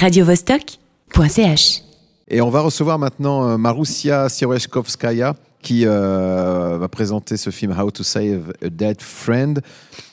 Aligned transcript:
radiovostok.ch. 0.00 1.82
Et 2.28 2.40
on 2.40 2.48
va 2.48 2.60
recevoir 2.60 2.98
maintenant 2.98 3.46
euh, 3.46 3.56
Maroussia 3.58 4.28
Sireshkovskaya 4.30 5.34
qui 5.60 5.84
euh, 5.84 6.78
va 6.78 6.88
présenter 6.88 7.36
ce 7.36 7.50
film 7.50 7.78
How 7.78 7.90
to 7.90 8.02
Save 8.02 8.54
a 8.64 8.70
Dead 8.70 9.02
Friend. 9.02 9.60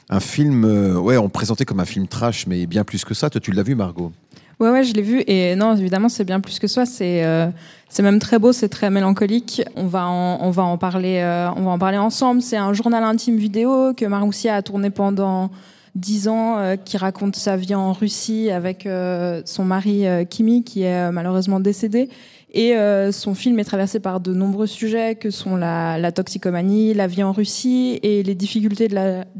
Un 0.09 0.19
film, 0.19 0.65
euh, 0.65 0.99
ouais, 0.99 1.17
on 1.17 1.29
présentait 1.29 1.63
comme 1.63 1.79
un 1.79 1.85
film 1.85 2.07
trash, 2.07 2.47
mais 2.47 2.65
bien 2.65 2.83
plus 2.83 3.05
que 3.05 3.13
ça. 3.13 3.29
Toi, 3.29 3.39
tu 3.39 3.51
l'as 3.51 3.63
vu, 3.63 3.75
Margot? 3.75 4.11
Ouais, 4.59 4.69
ouais, 4.69 4.83
je 4.83 4.93
l'ai 4.93 5.01
vu. 5.01 5.23
Et 5.27 5.55
non, 5.55 5.75
évidemment, 5.75 6.09
c'est 6.09 6.25
bien 6.25 6.39
plus 6.41 6.59
que 6.59 6.67
ça. 6.67 6.85
C'est 6.85 7.23
euh, 7.23 7.47
c'est 7.89 8.03
même 8.03 8.19
très 8.19 8.39
beau, 8.39 8.51
c'est 8.51 8.69
très 8.69 8.89
mélancolique. 8.89 9.61
On 9.75 9.87
va 9.87 10.05
en, 10.07 10.39
on 10.41 10.49
va 10.49 10.63
en, 10.63 10.77
parler, 10.77 11.19
euh, 11.19 11.49
on 11.55 11.61
va 11.61 11.71
en 11.71 11.79
parler 11.79 11.97
ensemble. 11.97 12.41
C'est 12.41 12.57
un 12.57 12.73
journal 12.73 13.03
intime 13.03 13.37
vidéo 13.37 13.93
que 13.95 14.05
Maroussia 14.05 14.55
a 14.55 14.61
tourné 14.61 14.89
pendant 14.89 15.49
dix 15.97 16.27
ans, 16.27 16.57
euh, 16.59 16.75
qui 16.75 16.97
raconte 16.97 17.35
sa 17.35 17.57
vie 17.57 17.75
en 17.75 17.91
Russie 17.91 18.51
avec 18.51 18.85
euh, 18.85 19.41
son 19.45 19.65
mari 19.65 20.07
euh, 20.07 20.23
Kimi, 20.23 20.63
qui 20.63 20.83
est 20.83 21.11
malheureusement 21.11 21.59
décédé. 21.59 22.09
Et 22.53 22.73
son 23.11 23.35
film 23.35 23.59
est 23.59 23.65
traversé 23.65 23.99
par 23.99 24.19
de 24.19 24.33
nombreux 24.33 24.65
sujets 24.65 25.15
que 25.15 25.29
sont 25.29 25.57
la, 25.57 26.11
toxicomanie, 26.11 26.93
la 26.95 27.05
vie 27.05 27.21
en 27.21 27.31
Russie 27.31 27.99
et 28.01 28.23
les 28.23 28.33
difficultés 28.33 28.87
de 28.87 28.95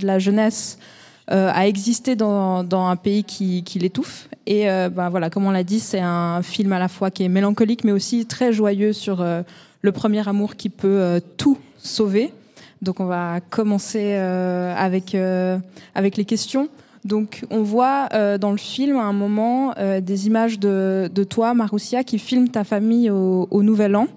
la, 0.06 0.20
jeunesse 0.20 0.78
à 1.28 1.68
exister 1.68 2.16
dans, 2.16 2.68
un 2.70 2.96
pays 2.96 3.24
qui, 3.24 3.64
l'étouffe. 3.80 4.30
Et 4.46 4.66
ben 4.66 5.10
voilà, 5.10 5.32
comme 5.32 5.46
on 5.46 5.52
l'a 5.52 5.64
dit, 5.64 5.80
c'est 5.80 6.02
un 6.02 6.44
film 6.44 6.74
à 6.74 6.80
la 6.80 6.90
fois 6.90 7.10
qui 7.10 7.24
est 7.24 7.30
mélancolique, 7.30 7.86
mais 7.86 7.94
aussi 7.94 8.26
très 8.28 8.54
joyeux 8.54 8.94
sur 8.94 9.26
le 9.82 9.92
premier 9.92 10.28
amour 10.28 10.56
qui 10.56 10.70
peut 10.70 11.20
tout 11.38 11.58
sauver. 11.78 12.32
Donc 12.82 13.00
on 13.00 13.06
va 13.06 13.40
commencer 13.50 14.14
euh, 14.16 14.74
avec, 14.76 15.16
euh, 15.16 15.58
avec 15.96 16.18
les 16.18 16.26
questions. 16.26 16.70
Donc 17.06 17.46
on 17.50 17.64
voit 17.64 18.10
euh, 18.14 18.38
dans 18.38 18.52
le 18.52 18.58
film 18.58 18.98
à 18.98 19.04
un 19.04 19.14
moment 19.14 19.74
des 20.02 20.28
images 20.28 20.60
de, 20.60 21.10
de 21.14 21.24
toi, 21.24 21.54
Maroussia, 21.54 22.04
qui 22.04 22.20
filme 22.20 22.50
ta 22.50 22.64
famille 22.64 23.10
au, 23.10 23.64
Nouvel 23.64 23.96
An. 23.96 24.08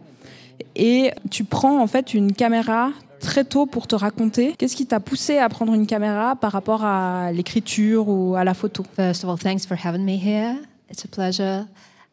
Et 0.77 1.13
tu 1.31 1.45
prends 1.45 1.81
en 1.81 1.87
fait 1.87 2.15
une 2.15 2.33
caméra 2.33 2.91
très 3.21 3.45
tôt 3.45 3.67
pour 3.67 3.87
te 3.87 3.95
raconter. 3.95 4.55
Qu'est-ce 4.57 4.77
qui 4.77 4.87
t'a 4.87 5.01
poussé 5.01 5.39
à 5.39 5.49
prendre 5.49 5.75
une 5.75 5.87
caméra 5.87 6.37
par 6.37 6.53
rapport 6.53 6.85
à 6.85 7.33
l'écriture 7.33 8.09
ou 8.09 8.35
à 8.35 8.45
la 8.45 8.55
photo? 8.55 8.85
First 8.97 9.25
of 9.25 9.31
all, 9.31 9.39
thanks 9.39 9.67
for 9.67 9.77
having 9.77 10.05
me 10.05 10.17
here. 10.17 10.57
It's 10.91 11.05
a 11.05 11.09
pleasure. 11.09 11.67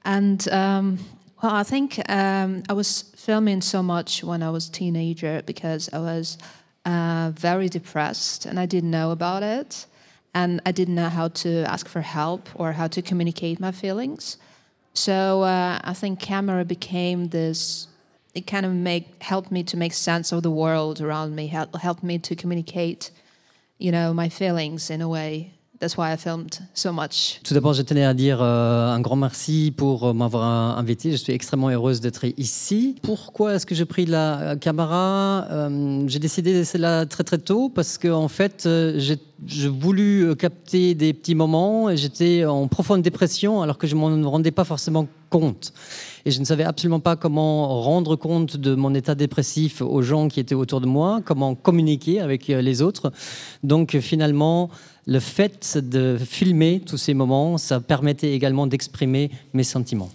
Um, 0.06 0.98
well, 1.42 1.54
I 1.54 1.64
think 1.64 2.02
um, 2.10 2.64
I 2.68 2.74
was 2.74 3.04
filming 3.16 3.62
so 3.62 3.84
much 3.84 4.24
when 4.24 4.42
I 4.42 4.50
was 4.50 4.70
a 4.70 4.72
teenager 4.72 5.44
because 5.46 5.90
I 5.94 6.00
was 6.00 6.38
uh, 6.86 7.32
very 7.36 7.70
depressed 7.70 8.46
and 8.46 8.60
I 8.60 8.66
didn't 8.66 8.90
know 8.90 9.12
about 9.12 9.44
it. 9.44 9.86
And 10.34 10.62
I 10.66 10.72
didn't 10.72 10.96
know 10.96 11.10
how 11.10 11.30
to 11.30 11.64
ask 11.66 11.88
for 11.88 12.02
help 12.02 12.50
or 12.56 12.72
how 12.74 12.88
to 12.88 13.02
communicate 13.02 13.60
my 13.60 13.72
feelings. 13.72 14.38
So 14.94 15.44
uh, 15.44 15.80
I 15.84 15.94
think 15.94 16.20
camera 16.20 16.66
became 16.66 17.30
this. 17.30 17.88
It 18.34 18.48
kind 18.48 18.66
of 18.66 18.74
make 18.74 19.22
helped 19.22 19.52
me 19.52 19.64
to 19.64 19.78
make 19.78 19.94
sense 19.94 20.32
of 20.32 20.44
the 20.44 20.52
world 20.52 21.02
around 21.02 21.36
me. 21.36 21.48
Help, 21.48 21.76
helped 21.76 22.04
me 22.04 22.20
to 22.20 22.36
communicate, 22.36 23.12
you 23.78 23.92
know, 23.92 24.14
my 24.14 24.30
feelings 24.30 24.90
in 24.90 25.02
a 25.02 25.08
way. 25.08 25.57
That's 25.80 25.96
why 25.96 26.12
I 26.12 26.18
filmed 26.18 26.60
so 26.74 26.92
much. 26.92 27.40
Tout 27.44 27.54
d'abord, 27.54 27.74
je 27.74 27.84
tenais 27.84 28.04
à 28.04 28.16
dire 28.16 28.40
euh, 28.42 28.88
un 28.90 29.00
grand 29.00 29.16
merci 29.16 29.72
pour 29.76 30.08
euh, 30.08 30.14
m'avoir 30.14 30.44
invité. 30.80 31.12
Je 31.12 31.18
suis 31.18 31.34
extrêmement 31.34 31.70
heureuse 31.70 32.02
d'être 32.02 32.26
ici. 32.38 32.96
Pourquoi 33.04 33.54
est-ce 33.54 33.66
que 33.68 33.76
j'ai 33.76 33.86
pris 33.86 34.08
la 34.08 34.40
euh, 34.40 34.56
caméra 34.56 35.46
Euh, 35.52 36.04
J'ai 36.08 36.18
décidé 36.20 36.66
cela 36.66 37.06
très 37.06 37.24
très 37.24 37.38
tôt 37.38 37.70
parce 37.70 38.00
que 38.00 38.08
en 38.08 38.28
fait, 38.28 38.64
euh, 38.66 38.94
j'ai 38.98 39.18
j'ai 39.46 39.68
voulu 39.68 40.22
euh, 40.26 40.34
capter 40.36 40.96
des 40.96 41.14
petits 41.14 41.36
moments 41.36 41.92
et 41.92 41.98
j'étais 41.98 42.44
en 42.46 42.68
profonde 42.68 43.04
dépression 43.04 43.62
alors 43.62 43.78
que 43.78 43.86
je 43.86 43.96
m'en 43.96 44.28
rendais 44.30 44.50
pas 44.50 44.64
forcément 44.64 45.08
compte. 45.30 45.74
Et 46.28 46.32
je 46.32 46.42
ne 46.42 46.44
savais 46.44 46.66
absolument 46.66 47.00
pas 47.00 47.16
comment 47.16 47.82
rendre 47.82 48.18
compte 48.18 48.58
de 48.58 48.76
mon 48.76 48.94
état 48.94 49.16
dépressif 49.16 49.82
aux 49.82 50.02
gens 50.02 50.28
qui 50.28 50.42
étaient 50.42 50.56
autour 50.56 50.82
de 50.82 50.86
moi, 50.86 51.22
comment 51.24 51.56
communiquer 51.56 52.20
avec 52.20 52.50
euh, 52.50 52.62
les 52.62 52.82
autres. 52.82 53.14
Donc 53.64 53.98
finalement, 54.02 54.70
le 55.06 55.22
fait 55.22 55.78
de 55.78 56.18
filmer 56.18 56.82
tous 56.86 56.98
ces 56.98 57.14
moments, 57.14 57.58
ça 57.58 57.80
permettait 57.80 58.34
également 58.34 58.68
d'exprimer 58.68 59.32
mes 59.54 59.64
sentiments. 59.64 60.10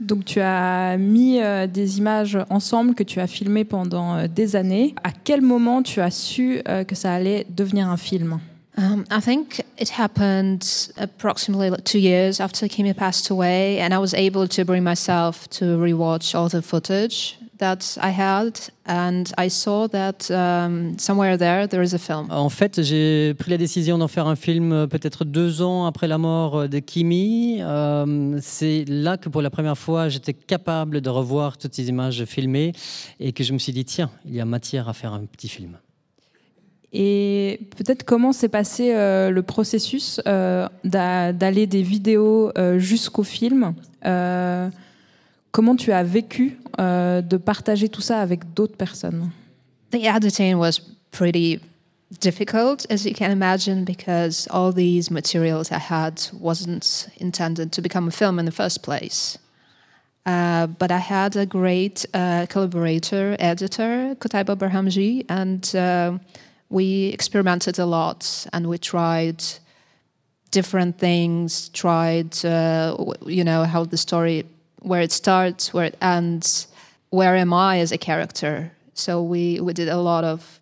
Donc 0.00 0.26
tu 0.26 0.38
as 0.38 0.98
mis 0.98 1.40
euh, 1.40 1.66
des 1.66 1.96
images 1.96 2.36
ensemble 2.50 2.94
que 2.94 3.02
tu 3.02 3.18
as 3.18 3.26
filmées 3.26 3.64
pendant 3.64 4.16
euh, 4.16 4.26
des 4.28 4.54
années. 4.54 4.94
À 5.02 5.12
quel 5.12 5.40
moment 5.40 5.82
tu 5.82 6.02
as 6.02 6.10
su 6.10 6.60
que 6.86 6.94
ça 6.94 7.14
allait 7.14 7.46
devenir 7.48 7.88
un 7.88 7.96
film? 7.96 8.38
Um, 8.76 9.04
I 9.10 9.20
think 9.20 9.60
it 9.76 9.90
happened 9.90 10.92
approximately 10.96 11.70
two 11.84 11.98
years 11.98 12.40
after 12.40 12.68
Kimi 12.68 12.94
passed 12.94 13.28
away, 13.30 13.78
and 13.80 13.92
I 13.92 13.98
was 13.98 14.14
able 14.14 14.48
to 14.48 14.64
bring 14.64 14.82
myself 14.82 15.46
to 15.58 15.76
rewatch 15.76 16.34
all 16.34 16.48
the 16.48 16.62
footage 16.62 17.36
that 17.58 17.98
I 18.00 18.10
had, 18.10 18.58
and 18.86 19.30
I 19.36 19.48
saw 19.48 19.88
that 19.88 20.30
um, 20.30 20.98
somewhere 20.98 21.36
there 21.36 21.68
there 21.68 21.82
is 21.82 21.94
a 21.94 21.98
film. 21.98 22.28
En 22.30 22.48
fait, 22.48 22.82
j'ai 22.82 23.34
pris 23.34 23.50
la 23.50 23.58
décision 23.58 23.98
d'en 23.98 24.08
faire 24.08 24.26
un 24.26 24.36
film 24.36 24.72
euh, 24.72 24.86
peut-être 24.86 25.24
deux 25.24 25.60
ans 25.60 25.84
après 25.86 26.08
la 26.08 26.16
mort 26.16 26.56
euh, 26.56 26.68
de 26.68 26.80
Kimi. 26.80 27.58
Euh, 27.60 28.38
c'est 28.40 28.84
là 28.88 29.18
que 29.18 29.28
pour 29.28 29.42
la 29.42 29.50
première 29.50 29.76
fois, 29.76 30.08
j'étais 30.08 30.32
capable 30.32 31.02
de 31.02 31.10
revoir 31.10 31.58
toutes 31.58 31.74
ces 31.74 31.88
images 31.88 32.24
filmées 32.24 32.72
et 33.20 33.32
que 33.32 33.44
je 33.44 33.52
me 33.52 33.58
suis 33.58 33.72
dit, 33.72 33.84
tiens, 33.84 34.10
il 34.24 34.34
y 34.34 34.40
a 34.40 34.46
matière 34.46 34.88
à 34.88 34.94
faire 34.94 35.12
un 35.12 35.26
petit 35.26 35.48
film. 35.48 35.76
Et 36.92 37.60
peut-être 37.76 38.04
comment 38.04 38.32
s'est 38.32 38.48
passé 38.50 38.92
euh, 38.94 39.30
le 39.30 39.42
processus 39.42 40.20
euh, 40.26 40.68
d'a- 40.84 41.32
d'aller 41.32 41.66
des 41.66 41.82
vidéos 41.82 42.52
euh, 42.58 42.78
jusqu'au 42.78 43.22
film 43.22 43.74
Euh, 44.04 44.68
Comment 45.52 45.76
tu 45.76 45.92
as 45.92 46.02
vécu 46.02 46.58
euh, 46.80 47.20
de 47.20 47.36
partager 47.36 47.88
tout 47.90 48.00
ça 48.00 48.20
avec 48.20 48.54
d'autres 48.54 48.76
personnes? 48.76 49.30
The 49.90 50.04
editing 50.04 50.54
was 50.56 50.80
pretty 51.10 51.60
difficult, 52.22 52.86
as 52.90 53.04
you 53.04 53.12
can 53.14 53.30
imagine, 53.30 53.84
because 53.84 54.48
all 54.50 54.72
these 54.72 55.10
materials 55.10 55.70
I 55.70 55.78
had 55.78 56.14
wasn't 56.40 57.08
intended 57.20 57.70
to 57.72 57.82
become 57.82 58.08
a 58.08 58.10
film 58.10 58.38
in 58.38 58.46
the 58.46 58.50
first 58.50 58.82
place. 58.82 59.38
Uh, 60.24 60.66
but 60.78 60.90
I 60.90 60.98
had 60.98 61.36
a 61.36 61.44
great 61.44 62.06
uh, 62.14 62.46
collaborator, 62.48 63.36
editor, 63.38 64.14
Kotaiba 64.18 64.56
Barhamji, 64.56 65.26
and 65.28 65.62
uh, 65.74 66.16
we 66.72 67.08
experimented 67.08 67.78
a 67.78 67.84
lot 67.84 68.46
and 68.54 68.66
we 68.66 68.78
tried 68.78 69.44
different 70.50 70.98
things, 70.98 71.68
tried, 71.68 72.42
uh, 72.46 72.96
you 73.26 73.44
know, 73.44 73.64
how 73.64 73.84
the 73.84 73.98
story, 73.98 74.46
where 74.80 75.02
it 75.02 75.12
starts, 75.12 75.74
where 75.74 75.84
it 75.84 75.98
ends, 76.00 76.68
where 77.10 77.36
am 77.36 77.52
I 77.52 77.80
as 77.80 77.92
a 77.92 77.98
character. 77.98 78.72
So 78.94 79.22
we, 79.22 79.60
we 79.60 79.74
did 79.74 79.90
a 79.90 79.98
lot 79.98 80.24
of 80.24 80.60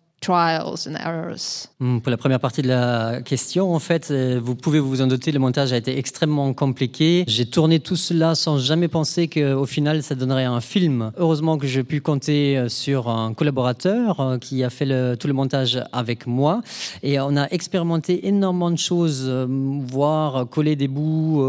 Hmm, 1.79 1.97
Pour 1.97 2.11
la 2.11 2.17
première 2.17 2.39
partie 2.39 2.61
de 2.61 2.67
la 2.67 3.21
question, 3.25 3.73
en 3.73 3.79
fait, 3.79 4.11
euh, 4.11 4.39
vous 4.39 4.53
pouvez 4.53 4.79
vous 4.79 5.01
en 5.01 5.07
douter, 5.07 5.31
le 5.31 5.39
montage 5.39 5.73
a 5.73 5.77
été 5.77 5.97
extrêmement 5.97 6.53
compliqué. 6.53 7.23
J'ai 7.25 7.47
tourné 7.47 7.79
tout 7.79 7.95
cela 7.95 8.35
sans 8.35 8.59
jamais 8.59 8.87
penser 8.87 9.27
qu'au 9.27 9.65
final, 9.65 10.03
ça 10.03 10.13
donnerait 10.13 10.43
un 10.45 10.61
film. 10.61 11.11
Heureusement 11.17 11.57
que 11.57 11.65
j'ai 11.65 11.83
pu 11.83 12.01
compter 12.01 12.55
euh, 12.55 12.69
sur 12.69 13.09
un 13.09 13.33
collaborateur 13.33 14.19
euh, 14.19 14.37
qui 14.37 14.63
a 14.63 14.69
fait 14.69 14.85
tout 15.17 15.27
le 15.27 15.33
montage 15.33 15.83
avec 15.91 16.27
moi. 16.27 16.61
Et 17.01 17.19
on 17.19 17.35
a 17.35 17.47
expérimenté 17.47 18.27
énormément 18.27 18.69
de 18.69 18.77
choses, 18.77 19.27
voir 19.27 20.47
coller 20.49 20.75
des 20.75 20.87
bouts, 20.87 21.43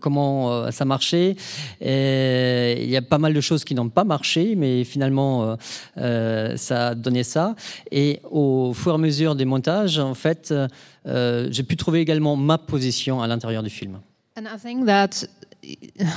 comment 0.00 0.70
ça 0.70 0.86
marchait. 0.86 1.36
Il 1.82 2.90
y 2.90 2.96
a 2.96 3.02
pas 3.02 3.18
mal 3.18 3.34
de 3.34 3.40
choses 3.42 3.64
qui 3.64 3.74
n'ont 3.74 3.90
pas 3.90 4.04
marché, 4.04 4.54
mais 4.56 4.84
finalement, 4.84 5.56
euh, 5.98 6.56
ça 6.56 6.94
donné 6.94 7.22
ça. 7.22 7.54
Au 8.30 8.72
fur 8.74 8.92
et 8.92 8.94
à 8.94 8.98
mesure 8.98 9.34
des 9.34 9.44
montages, 9.44 9.98
en 9.98 10.14
fait, 10.14 10.52
euh, 11.06 11.48
j'ai 11.50 11.62
pu 11.62 11.76
trouver 11.76 12.00
également 12.00 12.36
ma 12.36 12.58
position 12.58 13.20
à 13.22 13.26
l'intérieur 13.26 13.62
du 13.62 13.70
film. 13.70 13.98
And 14.36 14.44
I 14.44 14.58
think 14.58 14.86
that 14.86 15.26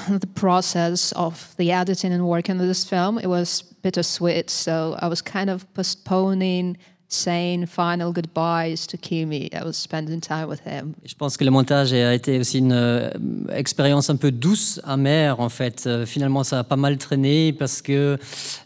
the 0.09 0.27
process 0.35 1.13
of 1.15 1.55
the 1.57 1.71
editing 1.71 2.11
and 2.13 2.21
working 2.21 2.59
on 2.59 2.67
this 2.67 2.83
film, 2.83 3.17
it 3.19 3.27
was 3.27 3.63
bittersweet. 3.83 4.49
So 4.49 4.95
I 5.01 5.07
was 5.07 5.21
kind 5.21 5.49
of 5.49 5.65
postponing 5.73 6.77
saying 7.09 7.65
final 7.65 8.13
goodbyes 8.13 8.87
to 8.87 8.97
Kimi. 8.97 9.49
I 9.53 9.63
was 9.65 9.73
spending 9.73 10.21
time 10.21 10.47
with 10.47 10.61
him. 10.65 10.93
Je 11.03 11.15
pense 11.15 11.35
que 11.35 11.43
le 11.43 11.51
montage 11.51 11.91
a 11.91 12.13
été 12.13 12.39
aussi 12.39 12.59
une 12.59 12.71
euh, 12.71 13.09
expérience 13.51 14.09
un 14.09 14.15
peu 14.15 14.31
douce, 14.31 14.79
amère 14.83 15.39
en 15.39 15.49
fait. 15.49 15.85
Euh, 15.87 16.05
finalement, 16.05 16.43
ça 16.43 16.59
a 16.59 16.63
pas 16.63 16.75
mal 16.75 16.97
traîné 16.97 17.51
parce 17.53 17.81
que 17.81 18.17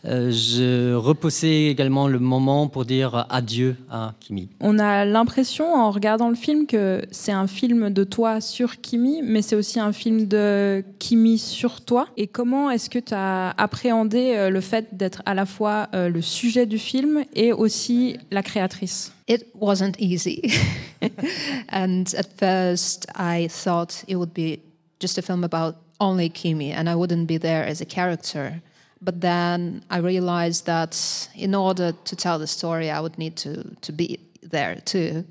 euh, 0.06 0.32
je 0.32 0.94
repoussais 0.94 1.66
également 1.66 2.08
le 2.08 2.20
moment 2.20 2.68
pour 2.68 2.86
dire 2.86 3.26
adieu 3.30 3.76
à 3.90 4.14
Kimi. 4.20 4.50
On 4.60 4.78
a 4.78 5.06
l'impression 5.06 5.74
en 5.74 5.90
regardant 5.92 6.30
le 6.30 6.36
film 6.36 6.68
que 6.68 7.02
c'est 7.12 7.32
un 7.32 7.48
film 7.48 7.90
de 7.90 8.04
toi 8.04 8.42
sur 8.42 8.82
Kimi, 8.82 9.22
mais 9.24 9.42
c'est 9.42 9.56
aussi 9.56 9.80
un 9.80 9.94
film 9.94 10.28
de 10.28 10.84
Kimi 11.00 11.38
sur 11.38 11.82
toi. 11.82 12.08
Et 12.18 12.28
comment 12.28 12.70
est-ce 12.70 12.90
que 12.90 13.00
tu 13.00 13.14
as 13.14 13.52
appréhendé 13.52 14.50
le 14.50 14.62
fait 14.62 14.88
d'être 14.92 15.22
à 15.26 15.34
la 15.34 15.46
fois 15.46 15.88
euh, 15.94 16.10
le 16.10 16.22
sujet 16.22 16.66
du 16.66 16.78
film 16.78 17.24
et 17.36 17.54
aussi 17.54 18.18
la 18.34 18.42
créatrice 18.42 19.12
It 19.28 19.44
wasn't 19.54 20.00
easy. 20.00 20.52
and 21.70 22.14
at 22.16 22.38
first, 22.38 23.06
I 23.16 23.48
thought 23.48 24.04
it 24.08 24.16
would 24.16 24.34
be 24.34 24.60
just 25.00 25.18
a 25.18 25.22
film 25.22 25.44
about 25.44 25.76
only 26.00 26.30
Kimi, 26.30 26.72
and 26.72 26.90
I 26.90 26.96
wouldn't 26.96 27.28
be 27.28 27.38
there 27.38 27.64
as 27.66 27.82
a 27.82 27.86
character. 27.86 28.62
But 29.02 29.22
then 29.22 29.84
I 29.90 29.98
realized 29.98 30.66
that 30.66 31.30
in 31.36 31.56
order 31.56 31.92
to 31.92 32.16
tell 32.16 32.40
the 32.40 32.48
story, 32.48 32.90
I 32.90 33.00
would 33.00 33.18
need 33.18 33.36
to 33.38 33.52
to 33.82 33.92
be 33.92 34.20
there 34.52 34.82
too. 34.86 35.24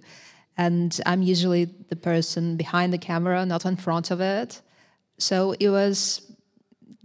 And 0.57 1.01
I'm 1.07 1.23
usually 1.23 1.65
the 1.89 1.97
person 1.97 2.57
behind 2.57 2.93
the 2.93 2.99
camera, 2.99 3.47
not 3.47 3.65
in 3.65 3.77
front 3.77 4.11
of 4.11 4.21
it. 4.21 4.61
So 5.19 5.55
it 5.59 5.71
was 5.71 6.21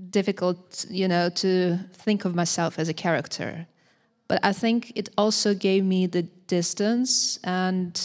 difficult, 0.10 0.86
you 0.90 1.08
know, 1.08 1.30
to 1.30 1.78
think 1.94 2.26
of 2.26 2.36
myself 2.36 2.80
as 2.80 2.90
a 2.90 2.94
character. 2.94 3.68
But 4.28 4.40
I 4.44 4.54
think 4.54 4.92
it 4.96 5.10
also 5.18 5.54
gave 5.54 5.84
me 5.86 6.06
the 6.06 6.24
distance 6.48 7.40
and, 7.44 8.00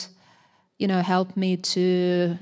you 0.79 0.87
know, 0.87 1.03
helped 1.03 1.37
me 1.37 1.57
to 1.57 2.39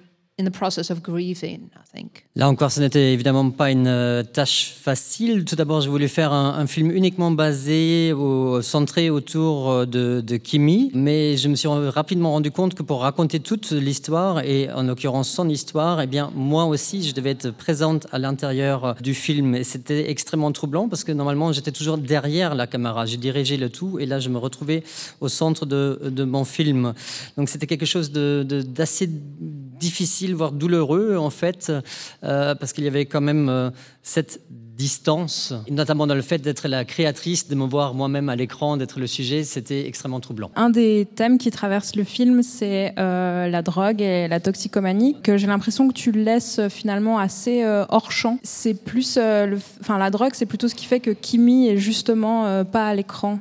Là 2.36 2.48
encore, 2.48 2.70
ce 2.70 2.80
n'était 2.80 3.12
évidemment 3.12 3.50
pas 3.50 3.70
une 3.70 3.86
euh, 3.86 4.22
tâche 4.22 4.72
facile. 4.80 5.44
Tout 5.44 5.56
d'abord, 5.56 5.80
je 5.80 5.90
voulais 5.90 6.08
faire 6.08 6.32
un, 6.32 6.66
film 6.66 6.90
uniquement 6.90 7.30
basé, 7.30 8.12
au, 8.12 8.62
centré 8.62 9.10
autour 9.10 9.70
euh, 9.70 9.86
de, 9.86 10.36
Kimi, 10.36 10.90
mais 10.94 11.36
je 11.36 11.48
me 11.48 11.56
suis 11.56 11.68
rapidement 11.68 12.32
rendu 12.32 12.50
compte 12.50 12.74
que 12.74 12.82
pour 12.82 13.00
raconter 13.00 13.40
toute 13.40 13.72
l'histoire, 13.72 14.40
et 14.44 14.70
en 14.70 14.84
l'occurrence 14.84 15.28
son 15.28 15.48
histoire, 15.48 16.00
eh 16.00 16.06
bien, 16.06 16.30
moi 16.34 16.64
aussi, 16.66 17.02
je 17.02 17.14
devais 17.14 17.30
être 17.30 17.50
présente 17.50 18.06
à 18.12 18.18
l'intérieur 18.18 18.84
euh, 18.84 18.94
du 19.00 19.14
film. 19.14 19.54
Et 19.54 19.64
c'était 19.64 20.10
extrêmement 20.10 20.52
troublant 20.52 20.88
parce 20.88 21.04
que 21.04 21.12
normalement, 21.12 21.52
j'étais 21.52 21.72
toujours 21.72 21.98
derrière 21.98 22.54
la 22.54 22.66
caméra. 22.66 23.06
J'ai 23.06 23.16
dirigé 23.16 23.56
le 23.56 23.68
tout, 23.68 23.98
et 23.98 24.06
là, 24.06 24.20
je 24.20 24.28
me 24.28 24.38
retrouvais 24.38 24.84
au 25.20 25.28
centre 25.28 25.66
de, 25.66 26.24
mon 26.24 26.44
film. 26.44 26.94
Donc, 27.36 27.48
c'était 27.48 27.66
quelque 27.66 27.86
chose 27.86 28.12
d'assez 28.12 29.08
difficile, 29.80 30.29
voire 30.34 30.52
douloureux, 30.52 31.16
en 31.16 31.30
fait, 31.30 31.72
euh, 32.24 32.54
parce 32.54 32.72
qu'il 32.72 32.84
y 32.84 32.88
avait 32.88 33.06
quand 33.06 33.20
même 33.20 33.48
euh, 33.48 33.70
cette 34.02 34.40
distance, 34.80 35.52
notamment 35.68 36.06
dans 36.06 36.14
le 36.14 36.22
fait 36.22 36.38
d'être 36.38 36.66
la 36.66 36.86
créatrice, 36.86 37.48
de 37.48 37.54
me 37.54 37.66
voir 37.66 37.92
moi-même 37.92 38.30
à 38.30 38.36
l'écran, 38.36 38.78
d'être 38.78 38.98
le 38.98 39.06
sujet, 39.06 39.44
c'était 39.44 39.86
extrêmement 39.86 40.20
troublant. 40.20 40.50
Un 40.56 40.70
des 40.70 41.06
thèmes 41.14 41.36
qui 41.36 41.50
traverse 41.50 41.96
le 41.96 42.04
film, 42.04 42.42
c'est 42.42 42.94
euh, 42.98 43.46
la 43.48 43.60
drogue 43.60 44.00
et 44.00 44.26
la 44.26 44.40
toxicomanie, 44.40 45.16
que 45.22 45.36
j'ai 45.36 45.46
l'impression 45.46 45.86
que 45.86 45.92
tu 45.92 46.12
laisses 46.12 46.60
finalement 46.70 47.18
assez 47.18 47.62
hors 47.90 48.10
champ. 48.10 48.38
C'est 48.42 48.72
plus, 48.72 49.18
enfin 49.80 49.98
la 49.98 50.08
drogue, 50.10 50.32
c'est 50.32 50.46
plutôt 50.46 50.68
ce 50.68 50.74
qui 50.74 50.86
fait 50.86 51.00
que 51.00 51.10
Kimi 51.10 51.68
est 51.68 51.76
justement 51.76 52.64
pas 52.64 52.88
à 52.88 52.94
l'écran. 52.94 53.40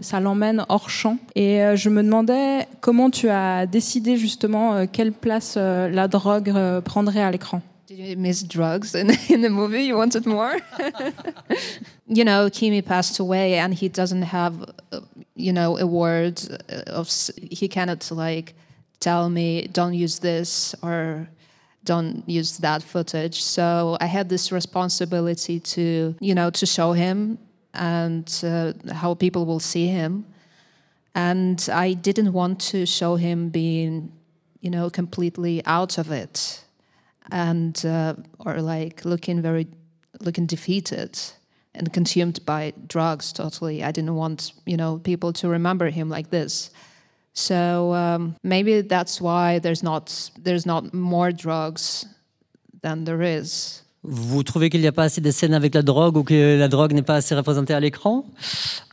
ça 0.00 0.18
l'emmène 0.18 0.64
hors 0.68 0.90
champ. 0.90 1.18
Et 1.36 1.60
je 1.76 1.88
me 1.88 2.02
demandais 2.02 2.66
comment 2.80 3.10
tu 3.10 3.28
as 3.28 3.66
décidé 3.66 4.16
justement 4.16 4.86
quelle 4.86 5.12
place 5.12 5.56
la 5.56 6.08
drogue 6.08 6.52
prendrait 6.84 7.22
à 7.22 7.30
l'écran. 7.30 7.62
Did 7.90 7.98
you 7.98 8.16
miss 8.16 8.44
drugs 8.44 8.94
in, 8.94 9.10
in 9.28 9.40
the 9.40 9.50
movie? 9.50 9.82
You 9.82 9.96
wanted 9.96 10.24
more? 10.24 10.60
you 12.06 12.24
know, 12.24 12.48
Kimi 12.48 12.82
passed 12.82 13.18
away 13.18 13.58
and 13.58 13.74
he 13.74 13.88
doesn't 13.88 14.22
have, 14.22 14.62
uh, 14.92 15.00
you 15.34 15.52
know, 15.52 15.76
a 15.76 15.84
word 15.84 16.40
of, 16.86 17.10
he 17.36 17.66
cannot 17.66 18.08
like 18.12 18.54
tell 19.00 19.28
me, 19.28 19.66
don't 19.72 19.94
use 19.94 20.20
this 20.20 20.72
or 20.84 21.28
don't 21.82 22.22
use 22.28 22.58
that 22.58 22.84
footage. 22.84 23.42
So 23.42 23.96
I 24.00 24.06
had 24.06 24.28
this 24.28 24.52
responsibility 24.52 25.58
to, 25.58 26.14
you 26.20 26.34
know, 26.36 26.48
to 26.50 26.66
show 26.66 26.92
him 26.92 27.38
and 27.74 28.32
uh, 28.44 28.72
how 28.92 29.14
people 29.14 29.46
will 29.46 29.58
see 29.58 29.88
him. 29.88 30.26
And 31.16 31.68
I 31.72 31.94
didn't 31.94 32.32
want 32.32 32.60
to 32.70 32.86
show 32.86 33.16
him 33.16 33.48
being, 33.48 34.12
you 34.60 34.70
know, 34.70 34.90
completely 34.90 35.60
out 35.66 35.98
of 35.98 36.12
it 36.12 36.62
and 37.32 37.84
uh, 37.84 38.14
or 38.38 38.60
like 38.60 39.04
looking 39.04 39.42
very 39.42 39.66
looking 40.20 40.46
defeated 40.46 41.18
and 41.74 41.92
consumed 41.92 42.44
by 42.44 42.72
drugs 42.86 43.32
totally. 43.32 43.82
I 43.82 43.92
didn't 43.92 44.14
want 44.14 44.52
you 44.66 44.76
know 44.76 44.98
people 44.98 45.32
to 45.34 45.48
remember 45.48 45.90
him 45.90 46.08
like 46.08 46.30
this. 46.30 46.70
So 47.32 47.94
um, 47.94 48.34
maybe 48.42 48.80
that's 48.82 49.20
why 49.20 49.60
there's 49.60 49.82
not 49.82 50.30
there's 50.42 50.66
not 50.66 50.92
more 50.92 51.32
drugs 51.32 52.06
than 52.82 53.04
there 53.04 53.22
is. 53.22 53.82
Vous 54.02 54.42
trouvez 54.42 54.70
qu'il 54.70 54.80
n'y 54.80 54.86
a 54.86 54.92
pas 54.92 55.04
assez 55.04 55.20
de 55.20 55.30
scènes 55.30 55.52
avec 55.52 55.74
la 55.74 55.82
drogue 55.82 56.16
ou 56.16 56.24
que 56.24 56.56
la 56.58 56.68
drogue 56.68 56.94
n'est 56.94 57.02
pas 57.02 57.16
assez 57.16 57.34
représentée 57.34 57.74
à 57.74 57.80
l'écran 57.80 58.24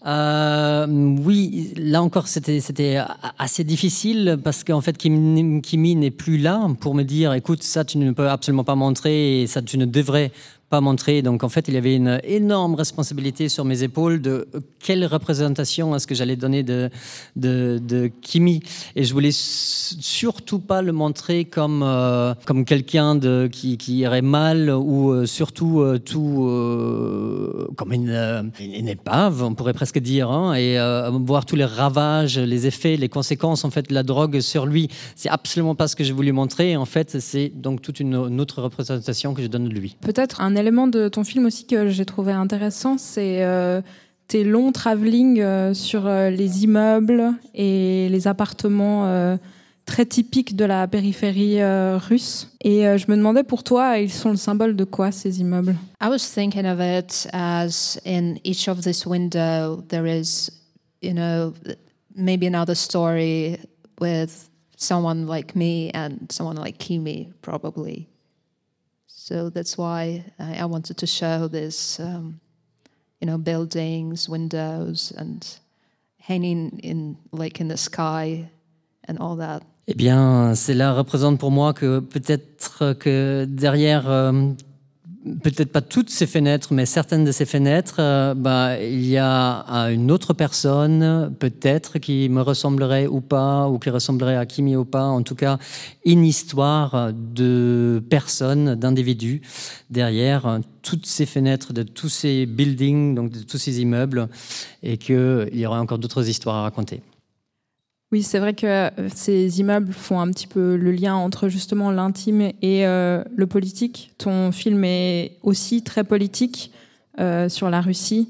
euh, 0.07 0.87
Oui, 0.87 1.73
là 1.77 2.01
encore, 2.01 2.27
c'était 2.27 2.99
assez 3.37 3.63
difficile 3.63 4.37
parce 4.43 4.63
qu'en 4.63 4.81
fait, 4.81 4.97
Kimi 4.97 5.95
n'est 5.95 6.11
plus 6.11 6.37
là 6.37 6.67
pour 6.79 6.95
me 6.95 7.03
dire, 7.03 7.33
écoute, 7.33 7.63
ça, 7.63 7.85
tu 7.85 7.97
ne 7.97 8.11
peux 8.11 8.29
absolument 8.29 8.63
pas 8.63 8.75
montrer 8.75 9.41
et 9.41 9.47
ça, 9.47 9.61
tu 9.61 9.77
ne 9.77 9.85
devrais 9.85 10.31
pas 10.69 10.81
montrer. 10.81 11.21
Donc 11.21 11.43
en 11.43 11.49
fait, 11.49 11.67
il 11.67 11.73
y 11.73 11.77
avait 11.77 11.95
une 11.95 12.19
énorme 12.23 12.75
responsabilité 12.75 13.47
sur 13.49 13.63
mes 13.63 13.83
épaules 13.83 14.21
de 14.21 14.47
quelle 14.79 15.05
représentation 15.05 15.95
est-ce 15.95 16.07
que 16.07 16.15
j'allais 16.15 16.35
donner 16.35 16.63
de, 16.63 16.91
Kimi. 18.21 18.61
Et 18.95 19.03
je 19.03 19.13
voulais 19.13 19.31
surtout 19.31 20.59
pas 20.59 20.81
le 20.81 20.91
montrer 20.91 21.45
comme, 21.45 21.83
euh, 21.83 22.33
comme 22.45 22.65
quelqu'un 22.65 23.19
qui, 23.49 23.77
irait 23.87 24.21
mal 24.21 24.69
ou 24.69 25.11
euh, 25.11 25.25
surtout 25.25 25.83
tout 26.05 27.67
comme 27.75 27.93
une, 27.93 28.51
une, 28.59 28.87
épave, 28.87 29.43
on 29.43 29.53
pourrait 29.53 29.73
presque 29.73 29.96
dire, 29.99 30.53
et 30.55 30.77
voir 31.11 31.45
tous 31.45 31.55
les 31.55 31.65
ravages, 31.65 32.37
les 32.39 32.67
effets, 32.67 32.97
les 32.97 33.09
conséquences 33.09 33.65
en 33.65 33.69
fait 33.69 33.89
de 33.89 33.93
la 33.93 34.03
drogue 34.03 34.39
sur 34.39 34.65
lui. 34.65 34.89
C'est 35.15 35.29
absolument 35.29 35.75
pas 35.75 35.87
ce 35.87 35.95
que 35.95 36.03
j'ai 36.03 36.13
voulu 36.13 36.31
montrer. 36.31 36.75
En 36.77 36.85
fait, 36.85 37.19
c'est 37.19 37.49
donc 37.49 37.81
toute 37.81 37.99
une, 37.99 38.15
autre 38.15 38.61
représentation 38.61 39.33
que 39.33 39.41
je 39.41 39.47
donne 39.47 39.67
de 39.67 39.73
lui. 39.73 39.95
Peut-être 40.01 40.41
un 40.41 40.55
élément 40.55 40.87
de 40.87 41.07
ton 41.07 41.23
film 41.23 41.45
aussi 41.45 41.65
que 41.65 41.89
j'ai 41.89 42.05
trouvé 42.05 42.31
intéressant, 42.31 42.97
c'est 42.97 43.43
euh, 43.43 43.81
tes 44.27 44.43
longs 44.43 44.71
travelling 44.71 45.39
euh, 45.39 45.73
sur 45.73 46.07
euh, 46.07 46.29
les 46.29 46.63
immeubles 46.63 47.33
et 47.53 48.07
les 48.09 48.27
appartements 48.27 49.37
très 49.87 50.05
typiques 50.05 50.55
de 50.55 50.65
la 50.65 50.87
périphérie 50.87 51.63
russe. 51.97 52.51
Et 52.61 52.83
je 52.97 53.09
me 53.09 53.15
demandais 53.15 53.43
pour 53.43 53.63
toi, 53.63 53.97
ils 53.97 54.11
sont 54.11 54.29
le 54.29 54.37
symbole 54.37 54.75
de 54.75 54.83
quoi 54.83 55.11
ces 55.11 55.39
immeubles 55.39 55.75
I 55.99 56.09
was 56.09 56.19
thinking 56.19 56.65
of 56.65 56.79
it 56.79 57.27
as 57.33 57.99
in 58.05 58.35
each 58.43 58.67
of 58.67 58.83
this 58.83 59.07
window 59.07 59.83
there 59.87 60.05
is, 60.05 60.51
you 61.01 61.13
know, 61.13 61.53
maybe 62.15 62.45
another 62.45 62.75
story 62.75 63.57
with 63.99 64.49
someone 64.75 65.25
like 65.25 65.55
me 65.55 65.89
and 65.93 66.31
someone 66.31 66.57
like 66.57 66.77
Kimi, 66.77 67.33
probably. 67.41 68.07
So 69.07 69.49
that's 69.49 69.77
why 69.77 70.23
I, 70.39 70.59
I 70.59 70.65
wanted 70.65 70.97
to 70.97 71.07
show 71.07 71.47
this, 71.47 71.99
um, 71.99 72.39
you 73.19 73.25
know, 73.25 73.37
buildings, 73.37 74.29
windows, 74.29 75.11
and 75.17 75.45
hanging 76.19 76.79
in 76.79 77.17
like 77.31 77.59
in 77.59 77.67
the 77.67 77.77
sky 77.77 78.49
and 79.05 79.17
all 79.19 79.37
that. 79.37 79.63
Eh 79.89 79.93
bien, 79.95 80.53
cela 80.53 80.93
représente 80.93 81.39
pour 81.39 81.49
moi 81.49 81.73
que 81.73 81.99
peut-être 81.99 82.93
que 82.99 83.45
derrière 83.45 84.09
euh, 84.09 84.51
peut-être 85.41 85.71
pas 85.71 85.79
toutes 85.79 86.09
ces 86.09 86.27
fenêtres, 86.27 86.73
mais 86.73 86.85
certaines 86.85 87.23
de 87.23 87.31
ces 87.31 87.45
fenêtres, 87.45 87.95
euh, 87.99 88.33
bah, 88.33 88.81
il 88.81 89.05
y 89.05 89.17
a 89.17 89.63
une 89.89 90.11
autre 90.11 90.33
personne, 90.33 91.33
peut-être, 91.39 91.99
qui 91.99 92.27
me 92.27 92.41
ressemblerait 92.41 93.07
ou 93.07 93.21
pas, 93.21 93.69
ou 93.69 93.79
qui 93.79 93.89
ressemblerait 93.89 94.35
à 94.35 94.45
Kimi 94.45 94.75
ou 94.75 94.83
pas, 94.83 95.05
en 95.05 95.23
tout 95.23 95.35
cas, 95.35 95.57
une 96.03 96.25
histoire 96.25 97.13
de 97.13 98.03
personnes, 98.09 98.75
d'individus, 98.75 99.41
derrière 99.89 100.59
toutes 100.81 101.05
ces 101.05 101.25
fenêtres, 101.25 101.71
de 101.71 101.83
tous 101.83 102.09
ces 102.09 102.45
buildings, 102.45 103.15
donc 103.15 103.31
de 103.31 103.43
tous 103.43 103.57
ces 103.57 103.79
immeubles, 103.79 104.27
et 104.83 104.97
qu'il 104.97 105.49
y 105.53 105.65
aurait 105.65 105.79
encore 105.79 105.97
d'autres 105.97 106.27
histoires 106.27 106.57
à 106.57 106.63
raconter. 106.63 107.01
Oui, 108.13 108.23
c'est 108.23 108.39
vrai 108.39 108.53
que 108.53 108.65
euh, 108.65 108.89
ces 109.13 109.59
immeubles 109.59 109.91
font 109.91 110.19
un 110.19 110.31
petit 110.31 110.47
peu 110.47 110.77
le 110.77 110.91
lien 110.91 111.15
entre 111.15 111.49
justement 111.49 111.91
l'intime 111.91 112.41
et 112.61 112.87
euh, 112.87 113.21
le 113.35 113.47
politique. 113.47 114.13
Ton 114.17 114.53
film 114.53 114.83
est 114.85 115.37
aussi 115.43 115.83
très 115.83 116.05
politique 116.05 116.71
euh, 117.19 117.49
sur 117.49 117.69
la 117.69 117.81
Russie, 117.81 118.29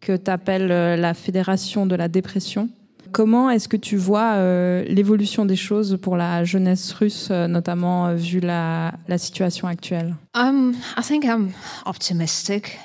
que 0.00 0.16
tu 0.16 0.30
appelles 0.30 0.68
la 0.68 1.12
Fédération 1.12 1.84
de 1.84 1.94
la 1.94 2.08
dépression. 2.08 2.70
Comment 3.12 3.50
est-ce 3.50 3.68
que 3.68 3.76
tu 3.76 3.96
vois 3.96 4.36
l'évolution 4.84 5.46
des 5.46 5.56
choses 5.56 5.98
pour 6.00 6.16
la 6.16 6.44
jeunesse 6.44 6.92
russe, 6.92 7.30
notamment 7.30 8.14
vu 8.14 8.38
la, 8.38 8.92
situation 9.16 9.66
actuelle? 9.66 10.14
Um, 10.34 10.74
I 10.96 11.02
think 11.02 11.24
I'm 11.24 11.52
optimistic 11.86 12.78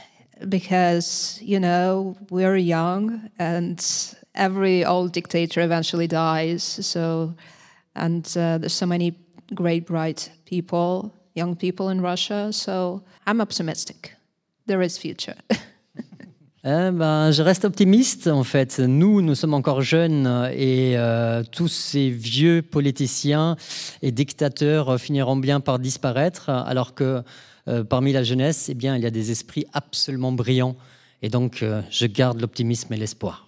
because, 0.47 1.39
you 1.41 1.59
know, 1.59 2.15
we're 2.31 2.57
young 2.57 3.19
and 3.37 3.75
every 4.35 4.85
old 4.85 5.11
dictator 5.11 5.61
eventually 5.61 6.07
dies. 6.07 6.63
So, 6.63 7.33
and 7.95 8.25
uh, 8.35 8.57
there's 8.57 8.73
so 8.73 8.85
many 8.85 9.13
great, 9.53 9.85
bright 9.85 10.31
people, 10.45 11.13
young 11.35 11.55
people 11.55 11.89
in 11.89 12.01
Russia. 12.01 12.51
So 12.51 13.03
I'm 13.25 13.41
optimistic. 13.41 14.13
There 14.65 14.81
is 14.81 14.97
future. 14.97 15.35
Eh 16.65 16.91
ben, 16.93 17.29
je 17.31 17.41
reste 17.41 17.65
optimiste 17.65 18.27
en 18.27 18.45
fait. 18.45 18.79
Nous, 18.79 19.21
nous 19.21 19.35
sommes 19.35 19.53
encore 19.53 19.81
jeunes 19.81 20.49
et 20.53 20.93
euh, 20.95 21.43
tous 21.51 21.67
ces 21.67 22.09
vieux 22.09 22.61
politiciens 22.61 23.57
et 24.01 24.13
dictateurs 24.13 24.97
finiront 24.97 25.35
bien 25.35 25.59
par 25.59 25.77
disparaître, 25.77 26.49
alors 26.49 26.93
que 26.93 27.21
euh, 27.67 27.83
parmi 27.83 28.11
la 28.11 28.23
jeunesse, 28.23 28.69
eh 28.69 28.73
bien, 28.73 28.95
il 28.95 29.03
y 29.03 29.05
a 29.05 29.11
des 29.11 29.31
esprits 29.31 29.65
absolument 29.73 30.31
brillants. 30.31 30.75
Et 31.21 31.29
donc, 31.29 31.63
euh, 31.63 31.81
je 31.89 32.05
garde 32.05 32.41
l'optimisme 32.41 32.93
et 32.93 32.97
l'espoir. 32.97 33.47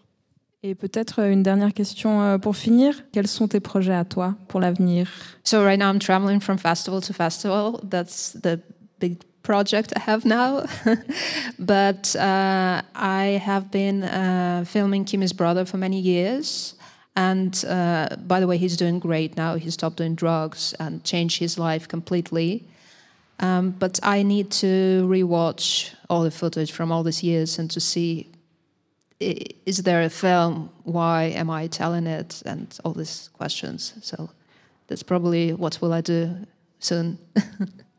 Et 0.67 0.73
peut-être 0.73 1.19
une 1.19 1.43
dernière 1.43 1.73
question 1.75 2.39
pour 2.39 2.55
finir. 2.55 3.03
Quels 3.11 3.27
sont 3.27 3.47
tes 3.47 3.59
projets 3.59 3.93
à 3.93 4.03
toi 4.03 4.33
pour 4.47 4.59
l'avenir 4.59 5.07
So 5.43 5.63
right 5.63 5.79
now 5.79 5.91
I'm 5.91 5.99
traveling 5.99 6.39
from 6.39 6.57
festival 6.57 7.01
to 7.01 7.13
festival. 7.13 7.79
That's 7.83 8.35
the 8.41 8.59
big 8.99 9.19
project 9.43 9.93
I 9.95 9.99
have 10.09 10.25
now. 10.25 10.63
but 11.59 12.15
uh, 12.15 12.81
I 12.95 13.39
have 13.45 13.69
been 13.69 14.05
uh, 14.05 14.65
filming 14.65 15.05
Kimi's 15.05 15.33
brother 15.33 15.65
for 15.65 15.77
many 15.77 15.99
years. 15.99 16.73
And 17.15 17.53
uh, 17.67 18.15
by 18.25 18.39
the 18.39 18.47
way, 18.47 18.57
he's 18.57 18.75
doing 18.75 18.97
great 18.97 19.37
now. 19.37 19.57
He 19.57 19.69
stopped 19.69 19.97
doing 19.97 20.15
drugs 20.15 20.73
and 20.79 21.03
changed 21.03 21.37
his 21.37 21.59
life 21.59 21.87
completely. 21.87 22.63
Um, 23.39 23.69
but 23.77 23.99
I 24.01 24.23
need 24.23 24.49
to 24.61 25.05
rewatch 25.07 25.93
all 26.09 26.23
the 26.23 26.31
footage 26.31 26.71
from 26.71 26.91
all 26.91 27.03
these 27.03 27.21
years 27.21 27.59
and 27.59 27.69
to 27.69 27.79
see 27.79 28.31
is 29.19 29.83
there 29.83 30.01
a 30.01 30.09
film? 30.09 30.69
Why 30.83 31.33
am 31.35 31.49
I 31.49 31.67
telling 31.67 32.07
it? 32.07 32.41
And 32.45 32.67
all 32.83 32.93
these 32.93 33.29
questions. 33.33 33.93
So 34.01 34.29
that's 34.87 35.03
probably 35.03 35.53
what 35.53 35.81
will 35.81 35.93
I 35.93 36.01
do 36.01 36.29
soon. 36.79 37.17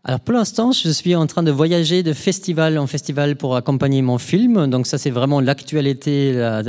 Alors 0.08 0.20
pour 0.20 0.34
l'instant, 0.34 0.70
je 0.70 0.88
suis 0.88 1.16
en 1.16 1.26
train 1.26 1.42
de 1.42 1.50
voyager 1.50 2.04
de 2.04 2.12
festival 2.12 2.78
en 2.78 2.86
festival 2.86 3.34
pour 3.34 3.56
accompagner 3.56 4.02
mon 4.02 4.18
film. 4.18 4.68
Donc 4.68 4.86
ça, 4.86 4.98
c'est 4.98 5.10
vraiment 5.10 5.40
l'actualité, 5.40 6.32
la, 6.32 6.62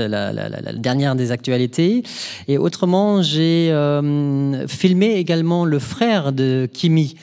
dernière 0.74 1.16
des 1.16 1.32
actualités. 1.32 2.02
Et 2.48 2.58
autrement, 2.58 3.22
j'ai 3.22 3.70
euh, 3.72 4.68
filmé 4.68 5.18
également 5.18 5.66
le 5.66 5.78
frère 5.78 6.34
de 6.34 6.68
Kimi 6.74 7.14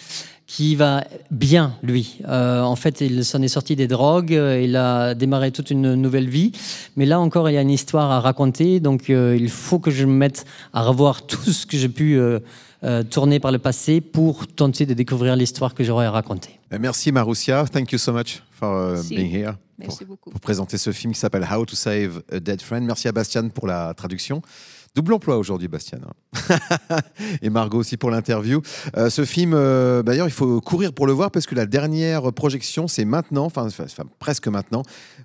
qui 0.54 0.76
va 0.76 1.02
bien, 1.32 1.74
lui. 1.82 2.20
Euh, 2.28 2.62
en 2.62 2.76
fait, 2.76 3.00
il 3.00 3.24
s'en 3.24 3.42
est 3.42 3.48
sorti 3.48 3.74
des 3.74 3.88
drogues, 3.88 4.30
il 4.30 4.76
a 4.76 5.14
démarré 5.14 5.50
toute 5.50 5.70
une 5.70 5.96
nouvelle 5.96 6.28
vie. 6.28 6.52
Mais 6.96 7.06
là 7.06 7.18
encore, 7.18 7.50
il 7.50 7.54
y 7.54 7.56
a 7.56 7.60
une 7.60 7.70
histoire 7.70 8.12
à 8.12 8.20
raconter, 8.20 8.78
donc 8.78 9.10
euh, 9.10 9.36
il 9.36 9.50
faut 9.50 9.80
que 9.80 9.90
je 9.90 10.06
me 10.06 10.12
mette 10.12 10.44
à 10.72 10.82
revoir 10.82 11.22
tout 11.26 11.50
ce 11.50 11.66
que 11.66 11.76
j'ai 11.76 11.88
pu 11.88 12.18
euh, 12.18 12.38
euh, 12.84 13.02
tourner 13.02 13.40
par 13.40 13.50
le 13.50 13.58
passé 13.58 14.00
pour 14.00 14.46
tenter 14.46 14.86
de 14.86 14.94
découvrir 14.94 15.34
l'histoire 15.34 15.74
que 15.74 15.82
j'aurais 15.82 16.06
racontée. 16.06 16.60
Ben, 16.70 16.80
merci 16.80 17.10
Marussia, 17.10 17.64
thank 17.64 17.90
you 17.90 17.98
so 17.98 18.12
much 18.12 18.40
for 18.52 18.92
Merci. 18.92 19.16
being 19.16 19.34
here. 19.34 19.54
Merci 19.76 20.04
pour, 20.04 20.14
beaucoup. 20.14 20.30
pour 20.30 20.40
présenter 20.40 20.78
ce 20.78 20.92
film 20.92 21.12
qui 21.12 21.18
s'appelle 21.18 21.44
How 21.50 21.66
to 21.66 21.74
Save 21.74 22.22
a 22.30 22.38
Dead 22.38 22.62
Friend. 22.62 22.86
Merci 22.86 23.08
à 23.08 23.12
Bastian 23.12 23.48
pour 23.48 23.66
la 23.66 23.92
traduction. 23.94 24.40
Double 24.94 25.14
emploi 25.14 25.38
aujourd'hui, 25.38 25.66
Bastien. 25.66 25.98
Et 27.42 27.50
Margot 27.50 27.78
aussi 27.78 27.96
pour 27.96 28.12
l'interview. 28.12 28.62
Euh, 28.96 29.10
ce 29.10 29.24
film, 29.24 29.52
euh, 29.52 30.04
d'ailleurs, 30.04 30.28
il 30.28 30.32
faut 30.32 30.60
courir 30.60 30.92
pour 30.92 31.08
le 31.08 31.12
voir 31.12 31.32
parce 31.32 31.46
que 31.46 31.56
la 31.56 31.66
dernière 31.66 32.32
projection, 32.32 32.86
c'est 32.86 33.04
maintenant, 33.04 33.46
enfin, 33.46 33.66
presque 34.20 34.46
maintenant. 34.46 34.84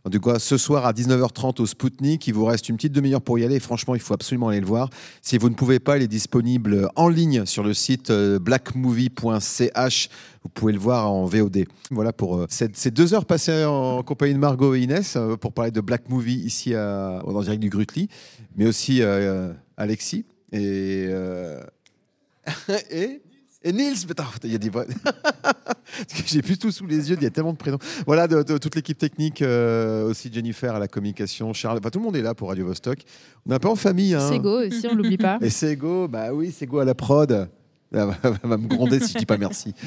Du 0.09 0.19
coup, 0.19 0.31
ce 0.39 0.57
soir 0.57 0.87
à 0.87 0.91
19h30 0.91 1.61
au 1.61 1.67
Spoutnik. 1.67 2.25
Il 2.25 2.33
vous 2.33 2.45
reste 2.45 2.67
une 2.67 2.77
petite 2.77 2.93
demi-heure 2.93 3.21
pour 3.21 3.37
y 3.37 3.45
aller. 3.45 3.59
Franchement, 3.59 3.93
il 3.93 4.01
faut 4.01 4.15
absolument 4.15 4.49
aller 4.49 4.59
le 4.59 4.65
voir. 4.65 4.89
Si 5.21 5.37
vous 5.37 5.49
ne 5.49 5.55
pouvez 5.55 5.79
pas, 5.79 5.97
il 5.97 6.03
est 6.03 6.07
disponible 6.07 6.89
en 6.95 7.07
ligne 7.07 7.45
sur 7.45 7.63
le 7.63 7.75
site 7.75 8.09
euh, 8.09 8.39
blackmovie.ch. 8.39 10.09
Vous 10.43 10.49
pouvez 10.49 10.71
le 10.73 10.79
voir 10.79 11.11
en 11.11 11.25
VOD. 11.25 11.65
Voilà 11.91 12.13
pour 12.13 12.37
euh, 12.37 12.45
cette- 12.49 12.77
ces 12.77 12.91
deux 12.91 13.13
heures 13.13 13.25
passées 13.25 13.65
en 13.65 14.01
compagnie 14.03 14.33
de 14.33 14.39
Margot 14.39 14.73
et 14.75 14.81
Inès 14.81 15.15
euh, 15.17 15.35
pour 15.35 15.51
parler 15.53 15.71
de 15.71 15.81
Black 15.81 16.09
Movie 16.09 16.35
ici 16.39 16.73
à, 16.75 17.21
en 17.25 17.41
direct 17.41 17.61
du 17.61 17.69
Grutli, 17.69 18.07
mais 18.55 18.65
aussi 18.65 19.01
euh, 19.01 19.51
Alexis 19.77 20.25
et, 20.53 21.09
et, 22.91 23.21
et 23.63 23.73
Nils. 23.73 24.05
Putain, 24.07 24.25
il 24.43 24.51
y 24.51 24.55
a 24.55 24.57
des 24.57 24.69
voix. 24.69 24.85
Parce 25.03 26.21
que 26.21 26.27
J'ai 26.27 26.41
plus 26.41 26.57
tout 26.57 26.71
sous 26.71 26.85
les 26.87 27.09
yeux, 27.09 27.17
il 27.19 27.23
y 27.23 27.27
a 27.27 27.29
tellement 27.31 27.51
de 27.53 27.57
prénoms. 27.57 27.79
Voilà, 28.05 28.27
de, 28.27 28.41
de- 28.43 28.57
toute 28.57 28.75
l'équipe 28.75 28.97
technique, 28.97 29.41
euh, 29.41 30.07
aussi 30.09 30.31
Jennifer 30.31 30.73
à 30.75 30.79
la 30.79 30.87
communication, 30.87 31.51
Charles, 31.53 31.79
enfin 31.79 31.89
tout 31.89 31.99
le 31.99 32.05
monde 32.05 32.15
est 32.15 32.21
là 32.21 32.33
pour 32.35 32.49
Radio 32.49 32.65
Vostok. 32.65 32.99
On 33.45 33.51
est 33.51 33.55
un 33.55 33.59
peu 33.59 33.67
en 33.67 33.75
famille. 33.75 34.13
Hein. 34.15 34.29
Sego 34.29 34.61
aussi, 34.65 34.87
on 34.89 34.95
l'oublie 34.95 35.17
pas. 35.17 35.37
Et 35.41 35.49
Sego, 35.49 36.07
bah 36.07 36.31
oui, 36.33 36.51
Sego 36.51 36.79
à 36.79 36.85
la 36.85 36.95
prod. 36.95 37.49
Elle 37.91 38.07
va, 38.43 38.57
me 38.57 38.67
gronder 38.67 38.99
si 38.99 39.13
je 39.13 39.17
dis 39.17 39.25
pas 39.25 39.37
merci. 39.37 39.73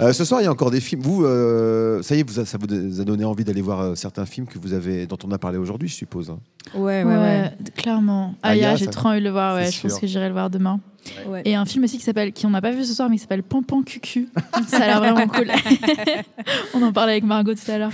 Euh, 0.00 0.12
ce 0.12 0.24
soir, 0.24 0.40
il 0.40 0.44
y 0.44 0.46
a 0.46 0.50
encore 0.50 0.70
des 0.70 0.80
films. 0.80 1.00
Vous, 1.02 1.24
euh, 1.24 2.02
ça 2.02 2.14
y 2.16 2.20
est, 2.20 2.28
vous 2.28 2.40
a- 2.40 2.44
ça 2.44 2.58
vous 2.58 3.00
a 3.00 3.04
donné 3.04 3.24
envie 3.24 3.44
d'aller 3.44 3.60
voir 3.62 3.80
euh, 3.80 3.94
certains 3.94 4.26
films 4.26 4.46
que 4.46 4.58
vous 4.58 4.72
avez, 4.72 5.06
dont 5.06 5.16
on 5.24 5.30
a 5.30 5.38
parlé 5.38 5.58
aujourd'hui, 5.58 5.88
je 5.88 5.94
suppose. 5.94 6.30
hein. 6.30 6.38
Ouais, 6.74 7.02
ouais, 7.04 7.16
ouais. 7.16 7.52
clairement. 7.76 8.34
Aya, 8.42 8.68
Aya, 8.70 8.76
j'ai 8.76 8.86
trop 8.88 9.08
envie 9.08 9.20
de 9.20 9.24
le 9.24 9.30
voir. 9.30 9.54
Ouais, 9.54 9.70
je 9.70 9.80
pense 9.82 9.98
que 10.00 10.06
j'irai 10.06 10.26
le 10.28 10.32
voir 10.32 10.50
demain. 10.50 10.80
Ouais. 11.28 11.42
Et 11.44 11.54
un 11.54 11.64
film 11.64 11.84
aussi 11.84 11.98
qui 11.98 12.04
s'appelle, 12.04 12.32
qui 12.32 12.46
on 12.46 12.50
n'a 12.50 12.60
pas 12.62 12.70
vu 12.72 12.84
ce 12.84 12.94
soir, 12.94 13.08
mais 13.08 13.16
qui 13.16 13.22
s'appelle 13.22 13.42
Pampan 13.42 13.82
Cucu. 13.82 14.28
Ça 14.68 14.78
a 14.78 14.86
l'air 14.86 14.98
vraiment 14.98 15.26
cool. 15.28 15.50
on 16.74 16.82
en 16.82 16.92
parlait 16.92 17.12
avec 17.12 17.24
Margot 17.24 17.54
tout 17.54 17.70
à 17.70 17.78
l'heure. 17.78 17.92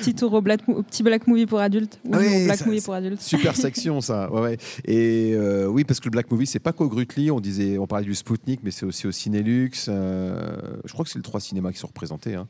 Petit 0.00 0.14
tour 0.14 0.32
au 0.32 0.40
black, 0.40 0.60
au 0.68 0.82
petit 0.82 1.02
black 1.02 1.26
movie 1.26 1.46
pour 1.46 1.60
adultes. 1.60 1.98
Ou 2.04 2.16
oui, 2.16 2.42
au 2.42 2.44
black 2.46 2.58
ça- 2.58 2.66
movie 2.66 2.80
pour 2.80 2.94
adultes. 2.94 3.20
Super 3.20 3.56
section, 3.56 4.00
ça. 4.00 4.30
Ouais, 4.38 4.40
ouais. 4.40 4.58
Et 4.84 5.32
euh, 5.34 5.66
oui, 5.66 5.84
parce 5.84 6.00
que 6.00 6.06
le 6.06 6.10
Black 6.10 6.30
Movie, 6.30 6.46
c'est 6.46 6.58
pas 6.58 6.72
qu'au 6.72 6.88
Grutli. 6.88 7.30
On 7.30 7.40
disait, 7.40 7.78
on 7.78 7.86
parlait 7.86 8.04
du 8.04 8.14
Spoutnik, 8.14 8.60
mais 8.62 8.70
c'est 8.70 8.86
aussi 8.86 9.06
au 9.06 9.12
Cinélux. 9.12 9.70
euh, 9.88 10.56
je 10.84 10.92
crois 10.92 11.04
que 11.04 11.10
c'est 11.10 11.18
le 11.18 11.22
trois 11.22 11.40
cinémas 11.40 11.72
qui 11.72 11.78
sont 11.78 11.86
représentés. 11.86 12.34
hein. 12.34 12.46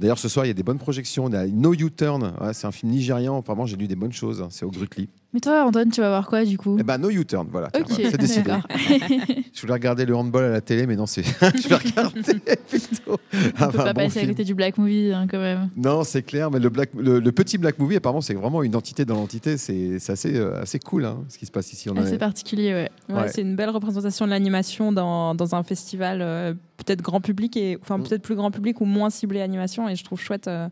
D'ailleurs, 0.00 0.18
ce 0.18 0.28
soir, 0.28 0.44
il 0.44 0.48
y 0.48 0.50
a 0.50 0.54
des 0.54 0.62
bonnes 0.64 0.78
projections. 0.78 1.24
On 1.26 1.32
a 1.32 1.46
No 1.46 1.72
U-Turn. 1.72 2.34
Ouais, 2.40 2.52
c'est 2.52 2.66
un 2.66 2.72
film 2.72 2.90
nigérian. 2.92 3.38
Apparemment, 3.38 3.64
j'ai 3.66 3.76
lu 3.76 3.86
des 3.86 3.94
bonnes 3.96 4.12
choses. 4.12 4.42
hein. 4.42 4.48
C'est 4.50 4.64
au 4.64 4.70
Grutli. 4.70 5.08
Mais 5.34 5.40
toi, 5.40 5.64
Antoine, 5.66 5.90
tu 5.90 6.00
vas 6.00 6.08
voir 6.10 6.26
quoi 6.28 6.44
du 6.44 6.56
coup 6.56 6.76
Eh 6.78 6.84
ben, 6.84 6.96
No 6.96 7.10
U-Turn, 7.10 7.48
voilà. 7.50 7.68
Tiens, 7.72 7.82
Ok, 7.82 7.90
voilà, 7.90 8.10
c'est 8.10 8.16
décidé. 8.18 8.52
Je 9.52 9.60
voulais 9.60 9.72
regarder 9.72 10.06
le 10.06 10.14
handball 10.14 10.44
à 10.44 10.48
la 10.50 10.60
télé, 10.60 10.86
mais 10.86 10.94
non, 10.94 11.06
c'est. 11.06 11.22
je 11.62 11.68
vais 11.68 11.74
regarder 11.74 12.22
plutôt. 12.68 13.16
On 13.60 13.68
peut 13.70 13.78
pas 13.78 13.94
passer 13.94 14.20
à 14.20 14.26
côté 14.26 14.44
du 14.44 14.54
Black 14.54 14.78
Movie 14.78 15.12
hein, 15.12 15.26
quand 15.28 15.38
même. 15.40 15.70
Non, 15.76 16.04
c'est 16.04 16.22
clair, 16.22 16.50
mais 16.52 16.60
le, 16.60 16.68
black, 16.68 16.90
le, 16.96 17.18
le 17.18 17.32
petit 17.32 17.58
Black 17.58 17.78
Movie, 17.80 17.96
apparemment, 17.96 18.20
c'est 18.20 18.34
vraiment 18.34 18.62
une 18.62 18.76
entité 18.76 19.04
dans 19.04 19.16
l'entité. 19.16 19.56
C'est 19.58 19.98
c'est 19.98 20.12
assez, 20.12 20.36
euh, 20.36 20.62
assez 20.62 20.78
cool 20.78 21.04
hein, 21.04 21.24
ce 21.28 21.36
qui 21.38 21.46
se 21.46 21.50
passe 21.50 21.72
ici. 21.72 21.90
On 21.90 21.96
a- 21.96 22.02
Assez 22.02 22.16
particulier, 22.18 22.72
ouais. 22.72 22.90
Ouais, 23.08 23.14
Ouais. 23.22 23.28
C'est 23.28 23.42
une 23.42 23.56
belle 23.56 23.70
représentation 23.70 24.26
de 24.26 24.30
l'animation 24.30 24.92
dans, 24.92 25.34
dans 25.34 25.54
un 25.56 25.62
festival 25.64 26.20
euh, 26.22 26.54
peut-être 26.76 27.02
grand 27.02 27.20
public 27.20 27.56
et 27.56 27.76
enfin 27.82 27.98
Mm. 27.98 28.02
peut-être 28.04 28.22
plus 28.22 28.36
grand 28.36 28.50
public 28.52 28.80
ou 28.80 28.84
moins 28.84 29.10
ciblé 29.10 29.40
animation 29.40 29.88
et 29.88 29.96
je 29.96 30.04
trouve 30.04 30.20
chouette 30.20 30.46
euh, 30.48 30.68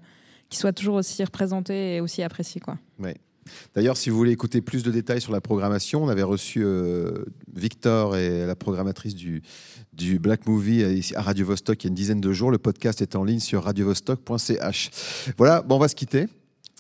qu'il 0.48 0.58
soit 0.60 0.72
toujours 0.72 0.94
aussi 0.96 1.22
représenté 1.24 1.96
et 1.96 2.00
aussi 2.00 2.22
apprécié 2.22 2.60
quoi. 2.60 2.76
D'ailleurs, 3.74 3.96
si 3.96 4.10
vous 4.10 4.16
voulez 4.16 4.32
écouter 4.32 4.60
plus 4.60 4.82
de 4.82 4.90
détails 4.90 5.20
sur 5.20 5.32
la 5.32 5.40
programmation, 5.40 6.02
on 6.02 6.08
avait 6.08 6.22
reçu 6.22 6.62
euh, 6.64 7.24
Victor 7.54 8.16
et 8.16 8.46
la 8.46 8.56
programmatrice 8.56 9.14
du, 9.14 9.42
du 9.92 10.18
Black 10.18 10.46
Movie 10.46 10.82
euh, 10.82 10.92
ici 10.92 11.14
à 11.14 11.22
Radio 11.22 11.46
Vostok 11.46 11.82
il 11.82 11.86
y 11.86 11.88
a 11.88 11.90
une 11.90 11.94
dizaine 11.94 12.20
de 12.20 12.32
jours. 12.32 12.50
Le 12.50 12.58
podcast 12.58 13.02
est 13.02 13.16
en 13.16 13.24
ligne 13.24 13.40
sur 13.40 13.64
radiovostok.ch. 13.64 14.90
Voilà, 15.36 15.62
bon, 15.62 15.76
on 15.76 15.78
va 15.78 15.88
se 15.88 15.94
quitter. 15.94 16.28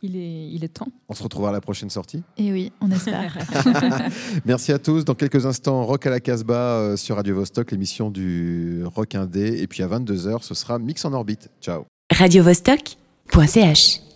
Il 0.04 0.16
est, 0.16 0.48
il 0.48 0.64
est 0.64 0.68
temps. 0.68 0.88
On 1.08 1.14
se 1.14 1.22
retrouvera 1.22 1.50
à 1.50 1.52
la 1.52 1.60
prochaine 1.60 1.88
sortie. 1.88 2.24
Et 2.36 2.50
oui, 2.50 2.72
on 2.80 2.90
espère. 2.90 3.38
Merci 4.44 4.72
à 4.72 4.80
tous. 4.80 5.04
Dans 5.04 5.14
quelques 5.14 5.46
instants, 5.46 5.84
Rock 5.84 6.06
à 6.06 6.10
la 6.10 6.18
Casbah 6.18 6.54
euh, 6.54 6.96
sur 6.96 7.16
Radio 7.16 7.36
Vostok, 7.36 7.70
l'émission 7.70 8.10
du 8.10 8.82
Rock 8.84 9.14
Indé. 9.14 9.62
Et 9.62 9.68
puis 9.68 9.84
à 9.84 9.86
22h, 9.86 10.42
ce 10.42 10.54
sera 10.54 10.80
Mix 10.80 11.04
en 11.04 11.12
orbite. 11.12 11.50
Ciao. 11.60 11.84
radiovostok.ch 12.12 14.11